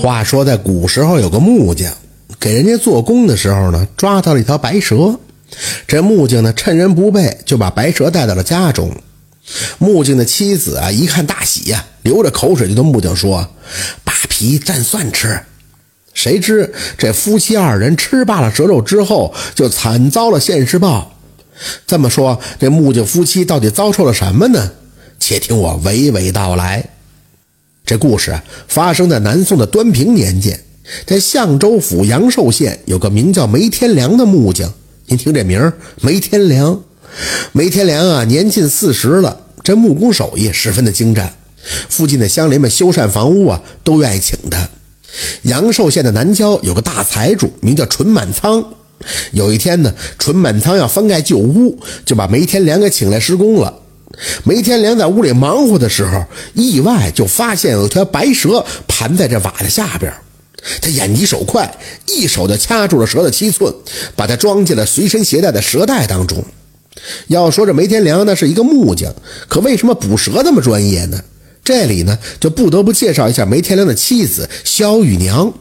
[0.00, 1.92] 话说，在古时候有个木匠，
[2.38, 5.18] 给人家做工的时候呢，抓到了一条白蛇。
[5.86, 8.94] 这木匠呢，趁人不备，就把白蛇带到了家中。
[9.78, 13.48] 木匠的妻子啊，一看大喜呀，流着口水就对木匠说
[14.04, 15.40] ：“扒皮蘸蒜吃。”
[16.14, 21.12] 谁知这夫妻二人吃罢了蛇肉之后，就惨遭了现世报。
[21.86, 24.70] 这么说，这木匠夫妻到底遭受了什么呢？
[25.18, 26.88] 且听我娓娓道来。
[27.88, 30.62] 这故事啊，发生在南宋的端平年间，
[31.06, 34.70] 在象州府阳寿县有个名叫梅天良的木匠。
[35.06, 35.72] 您听这名儿，
[36.02, 36.78] 梅天良。
[37.52, 41.32] 梅天良啊，年近四十了，这木工手艺十分的精湛。
[41.88, 44.68] 附近的乡邻们修缮房屋啊，都愿意请他。
[45.44, 48.62] 阳寿县的南郊有个大财主，名叫纯满仓。
[49.32, 53.72] 有一天呢，纯满仓要翻盖旧屋，就把梅天良给请来施工了。
[54.44, 60.12] 梅天良在屋里忙活的时候，意外就发现有条白蛇盘在这瓦的下边。
[60.82, 61.72] 他眼疾手快，
[62.06, 63.72] 一手就掐住了蛇的七寸，
[64.16, 66.44] 把它装进了随身携带的蛇袋当中。
[67.28, 69.14] 要说这梅天良呢是一个木匠，
[69.48, 71.22] 可为什么捕蛇那么专业呢？
[71.62, 75.52] 这里呢就不得不介绍一下梅天良的妻子萧玉娘。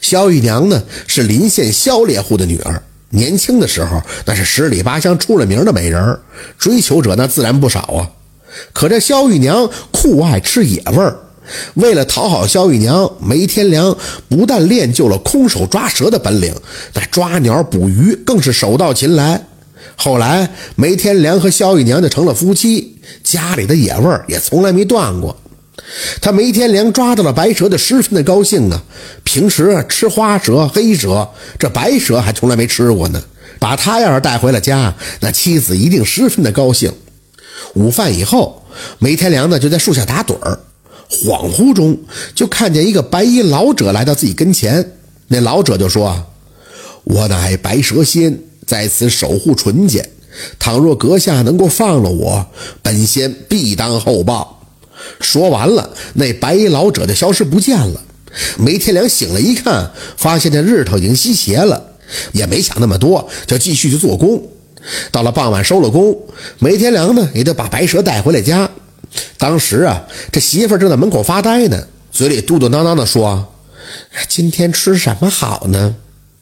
[0.00, 2.82] 萧玉娘呢是临县萧猎户的女儿。
[3.10, 6.18] 年轻的时候，那是十里八乡出了名的美人
[6.58, 8.10] 追求者那自然不少啊。
[8.72, 11.16] 可这萧玉娘酷爱吃野味儿，
[11.74, 13.96] 为了讨好萧玉娘，梅天良
[14.28, 16.54] 不但练就了空手抓蛇的本领，
[16.94, 19.46] 那抓鸟捕鱼更是手到擒来。
[19.96, 25.36] 后来，梅天良和萧玉娘就成了夫妻，家里的野味儿也从来没断过。
[26.20, 28.82] 他梅天良抓到了白蛇，就十分的高兴啊！
[29.24, 31.28] 平时吃花蛇、黑蛇，
[31.58, 33.22] 这白蛇还从来没吃过呢。
[33.58, 36.92] 把他要是带回了家，那妻子一定十分的高兴。
[37.74, 38.64] 午饭以后，
[38.98, 40.58] 梅天良呢就在树下打盹儿，
[41.10, 41.98] 恍惚中
[42.34, 44.92] 就看见一个白衣老者来到自己跟前。
[45.28, 46.26] 那老者就说
[47.04, 50.08] ：“我乃白蛇仙，在此守护纯洁。
[50.58, 52.46] 倘若阁下能够放了我，
[52.82, 54.59] 本仙必当厚报。”
[55.20, 58.00] 说完了，那白衣老者就消失不见了。
[58.58, 61.82] 梅天良醒了一看，发现这日头已经西斜了，
[62.32, 64.42] 也没想那么多，就继续去做工。
[65.10, 66.16] 到了傍晚收了工，
[66.58, 68.70] 梅天良呢也就把白蛇带回了家。
[69.36, 73.52] 当时啊，这媳妇正在门口发呆呢，嘴里嘟嘟囔囔的说
[74.28, 75.96] ：“今天吃什么好呢？”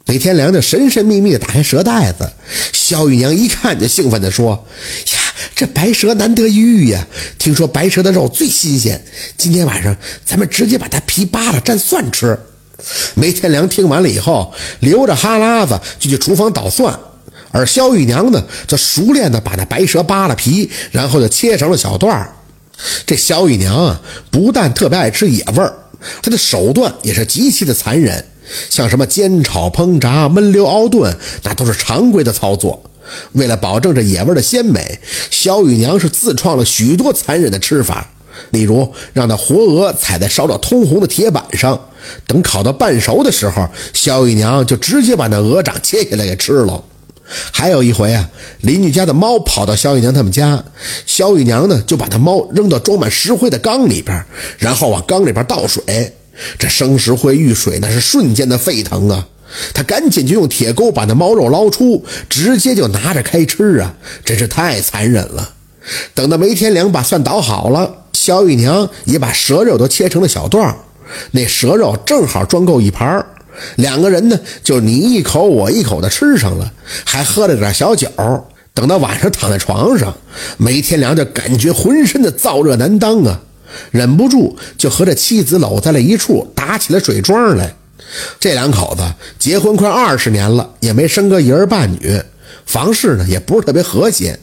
[0.04, 2.30] 梅天良就神神秘秘的打开蛇袋子，
[2.72, 4.66] 肖玉娘一看就兴奋的说：“！”
[5.54, 7.06] 这白蛇难得一遇呀！
[7.38, 9.04] 听说白蛇的肉最新鲜，
[9.36, 12.38] 今天晚上咱们直接把它皮扒了蘸蒜吃。
[13.14, 16.96] 梅天良听完了以后，流着哈喇子就去厨房捣蒜，
[17.50, 22.32] 而萧玉娘呢，则熟练的把那白蛇扒了皮，然后就切成了小段儿。
[23.04, 24.00] 这萧玉娘啊，
[24.30, 25.74] 不但特别爱吃野味儿，
[26.22, 28.24] 她的手段也是极其的残忍，
[28.70, 32.87] 像什么煎炒烹炸、焖溜熬炖，那都是常规的操作。
[33.32, 34.98] 为了保证这野味的鲜美，
[35.30, 38.08] 萧玉娘是自创了许多残忍的吃法，
[38.50, 41.78] 例如让那活鹅踩在烧到通红的铁板上，
[42.26, 46.84] 等烤到半熟的时候，萧玉娘就直接把那鹅掌切下来给吃了。
[47.52, 48.30] 还有一回啊，
[48.62, 50.64] 邻居家的猫跑到萧玉娘他们家，
[51.04, 54.24] 萧玉娘呢就把那猫扔到装满石灰的缸里边，
[54.58, 56.14] 然后往缸里边倒水，
[56.58, 59.26] 这生石灰遇水那是瞬间的沸腾啊。
[59.72, 63.94] 他赶紧就用铁钩把那猫肉捞出，直接就拿着开吃啊！
[64.24, 65.50] 真是太残忍了。
[66.14, 70.76] 等到梅天良把蒜捣好了，肖玉娘也把蛇肉都切成了小段
[71.30, 73.24] 那蛇肉正好装够一盘
[73.76, 76.70] 两个人呢就你一口我一口的吃上了，
[77.04, 78.08] 还喝了点小酒。
[78.74, 80.14] 等到晚上躺在床上，
[80.58, 83.40] 梅天良就感觉浑身的燥热难当啊，
[83.90, 87.74] 忍不住就和这妻子搂在了一处，打起了水桩来。
[88.40, 89.02] 这两口子
[89.38, 92.20] 结婚快二十年了，也没生个一儿半女，
[92.66, 94.38] 房事呢也不是特别和谐。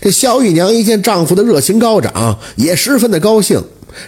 [0.00, 3.62] 这萧玉娘一见丈夫的热情高涨，也十分的高兴。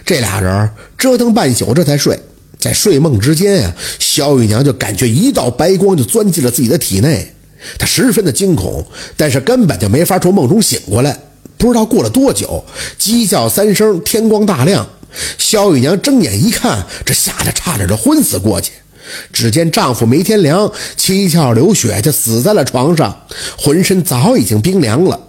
[0.05, 2.19] 这俩人折腾半宿，这才睡。
[2.59, 7.33] 在睡梦之间呀，萧玉娘就感觉一道白光就钻进了自己的体内，
[7.77, 8.85] 她十分的惊恐，
[9.17, 11.19] 但是根本就没法从梦中醒过来。
[11.57, 12.63] 不知道过了多久，
[12.97, 14.87] 鸡叫三声，天光大亮，
[15.37, 18.71] 萧玉娘睁眼一看，这吓得差点就昏死过去。
[19.31, 23.25] 只见丈夫梅天良七窍流血，就死在了床上，
[23.57, 25.19] 浑身早已经冰凉了。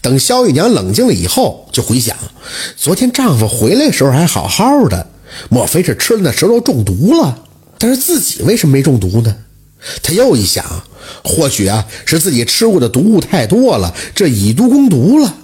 [0.00, 2.16] 等萧玉娘冷静了以后，就回想，
[2.76, 5.06] 昨天丈夫回来的时候还好好的，
[5.48, 7.44] 莫非是吃了那蛇肉中毒了？
[7.78, 9.36] 但是自己为什么没中毒呢？
[10.02, 10.64] 她又一想，
[11.24, 15.34] 或许啊是自己吃过的毒物太多了，这以毒攻毒了。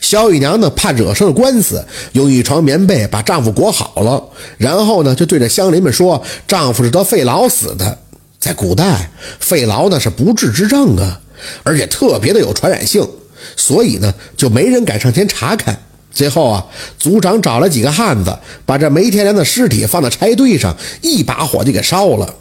[0.00, 4.22] 萧玉娘呢，怕惹上了官司，用一床棉被把丈夫裹好了，
[4.56, 7.98] 然后呢，就对着乡邻们说，丈夫是得肺痨死的。
[8.38, 9.10] 在古代，
[9.40, 11.20] 肺痨呢是不治之症啊，
[11.62, 13.08] 而且特别的有传染性，
[13.56, 15.80] 所以呢，就没人敢上前查看。
[16.12, 16.66] 最后啊，
[16.98, 22.34] 族长找了几个汉子，把这梅天良的尸体放在柴堆上，一把火就给烧了。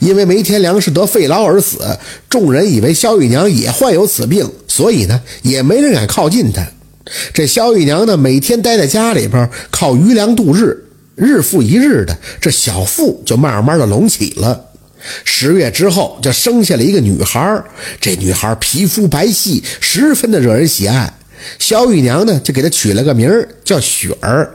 [0.00, 1.78] 因为梅天良是得肺痨而死，
[2.28, 6.66] 众人以为萧玉娘也患有此病，所以呢，也没人敢靠近她。
[7.32, 10.84] 这萧玉娘呢，每天待在家里边，靠余粮度日，
[11.16, 14.66] 日复一日的，这小腹就慢慢的隆起了。
[15.24, 17.62] 十月之后，就生下了一个女孩。
[18.00, 21.12] 这女孩皮肤白皙，十分的惹人喜爱。
[21.58, 23.28] 萧玉娘呢，就给她取了个名，
[23.64, 24.48] 叫雪儿。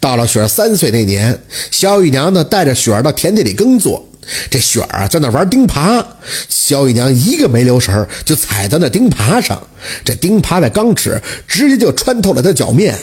[0.00, 1.38] 到了雪儿三岁那年，
[1.70, 4.08] 萧玉娘呢，带着雪儿到田地里耕作。
[4.50, 6.04] 这雪儿啊，在那玩钉耙，
[6.48, 9.62] 萧玉娘一个没留神，就踩到那钉耙上，
[10.04, 12.96] 这钉耙的钢齿直接就穿透了她脚面，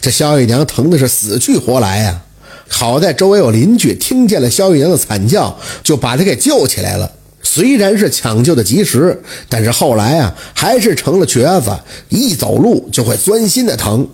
[0.00, 2.22] 这萧玉娘疼的是死去活来呀。
[2.68, 7.10] 好在周围有邻居听见了萧玉娘的惨叫，就把她给救起来了。
[7.42, 11.70] 虽然是抢救的及时，但是后来啊，还是成了瘸子，
[12.08, 14.06] 一走路就会钻心的疼。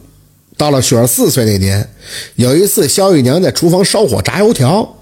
[0.58, 1.88] 到了雪儿四岁那年，
[2.36, 4.96] 有一次萧玉娘在厨房烧火炸油条。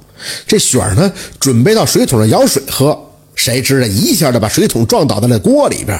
[0.46, 2.98] 这雪儿呢，准备到水桶上舀水喝，
[3.34, 5.98] 谁知道一下就把水桶撞倒在了锅里边。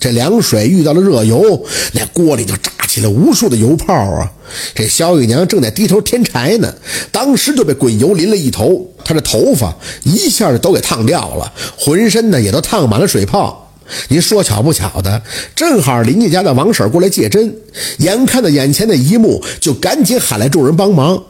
[0.00, 4.32] 这凉水遇到了热油，那锅里就炸起了无数的油泡啊！
[4.74, 6.74] 这萧玉娘正在低头添柴呢，
[7.12, 13.70] 当时就被滚油淋了一头，她的头发一下就都给烫掉了，浑身呢也都烫满了水泡。
[14.08, 15.20] 您说巧不巧的，
[15.54, 17.54] 正好邻家家的王婶过来借针，
[17.98, 21.22] 眼看到眼前的一幕，就赶紧喊来众人帮忙。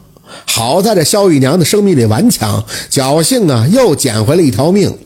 [0.45, 4.97] 好在这萧玉娘的生命力顽强，侥幸啊，又捡回了一条命。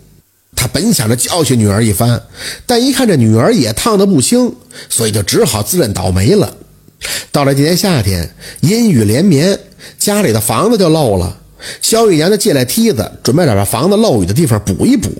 [0.56, 2.22] 他本想着教训女儿一番，
[2.66, 4.54] 但一看这女儿也烫得不轻，
[4.88, 6.54] 所以就只好自认倒霉了。
[7.32, 9.58] 到了今年夏天，阴雨连绵，
[9.98, 11.38] 家里的房子就漏了。
[11.80, 15.10] 萧玉娘就借来梯子，准备找这房子漏雨的地方补一补。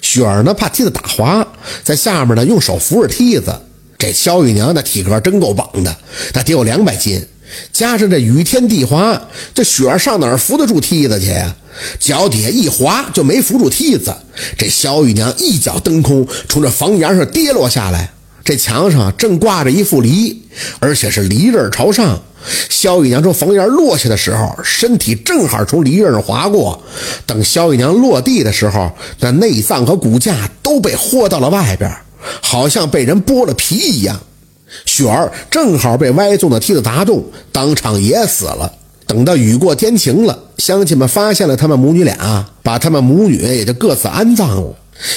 [0.00, 1.46] 雪儿呢，怕梯子打滑，
[1.82, 3.52] 在下面呢用手扶着梯子。
[3.96, 5.96] 这萧玉娘的体格真够棒的，
[6.34, 7.24] 那得有两百斤。
[7.72, 9.20] 加上这雨天地滑，
[9.52, 11.54] 这雪上哪儿扶得住梯子去呀？
[11.98, 14.14] 脚底下一滑就没扶住梯子，
[14.56, 18.10] 这萧玉娘一脚蹬空，从这房檐上跌落下来。
[18.44, 20.42] 这墙上正挂着一副梨，
[20.78, 22.22] 而且是梨刃朝上。
[22.68, 26.80] 萧玉娘从房檐落下的时候，身体正好从梨刃上划过。
[27.24, 31.90] 等萧玉娘落地的时候，那内脏和骨架都被豁到了外边，
[32.42, 34.20] 好像被人剥了皮一样。
[34.84, 38.72] 雪儿正好被歪纵的梯子砸中，当场也死了。
[39.06, 44.74] 等到雨过天晴了，乡亲们发现了他们母女俩，把他们母女也就各自安葬了。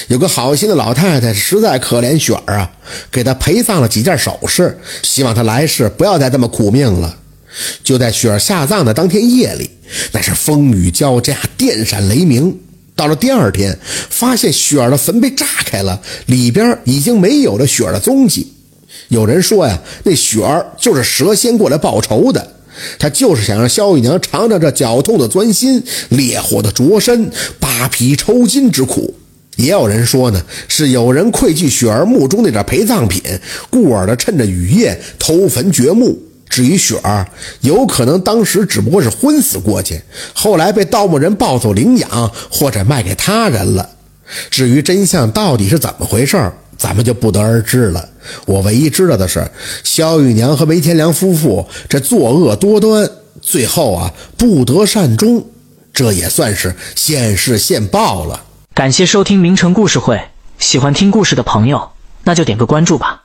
[0.08, 2.72] 有个好心的老太太实在可怜雪儿啊，
[3.12, 7.16] 给她陪葬了几件首饰，希望她来世不要再这么苦命了。
[7.84, 9.70] 就在雪儿下葬的当天夜里，
[10.12, 12.56] 那是风雨交加，电闪雷鸣。
[12.96, 13.78] 到了第二天，
[14.10, 18.52] 发现雪儿的坟被炸开了，里边已经没有了雪儿的踪迹。
[19.10, 22.46] 有人说呀，那雪儿就是蛇仙过来报仇的，
[23.00, 29.14] 他就是想让萧玉娘尝尝这绞痛的钻心、烈火的灼身、扒皮抽筋之苦。
[29.56, 33.24] 也有人说呢，是有人愧惧雪儿墓中那点陪葬品，
[33.70, 36.16] 故而的趁着雨夜偷坟掘墓。
[36.50, 37.28] 至于雪儿，
[37.62, 40.00] 有可能当时只不过是昏死过去，
[40.34, 43.90] 后来被盗墓人抱走领养，或者卖给他人了。
[44.52, 46.54] 至于真相到底是怎么回事儿？
[46.78, 48.08] 咱们就不得而知了。
[48.46, 49.50] 我唯一知道的是，
[49.84, 53.10] 萧玉娘和梅天良夫妇这作恶多端，
[53.42, 55.46] 最后啊不得善终，
[55.94, 58.44] 这也算是现世现报了。
[58.74, 60.22] 感谢收听名城故事会，
[60.60, 61.90] 喜欢听故事的朋友，
[62.24, 63.24] 那就点个关注吧。